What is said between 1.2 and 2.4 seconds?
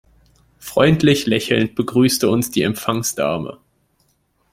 lächelnd begrüßte